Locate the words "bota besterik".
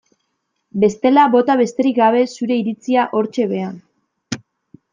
1.35-1.99